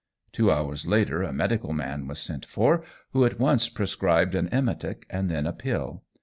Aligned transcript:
Two 0.31 0.51
hours 0.51 0.87
later 0.87 1.21
a 1.21 1.31
medical 1.31 1.73
man 1.73 2.07
was 2.07 2.17
sent 2.17 2.43
for, 2.43 2.83
who 3.13 3.23
at 3.23 3.39
once 3.39 3.69
prescribed 3.69 4.33
an 4.33 4.47
emetic, 4.51 5.05
and 5.11 5.29
then 5.29 5.45
a 5.45 5.53
pill. 5.53 6.01